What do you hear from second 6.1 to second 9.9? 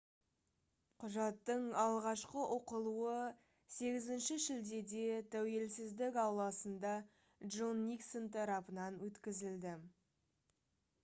ауласында джон никсон тарапынан өткізілді